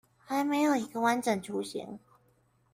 [0.25, 1.99] 還沒有一個完整的雛型